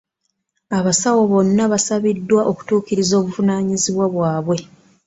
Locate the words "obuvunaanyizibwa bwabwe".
3.21-4.57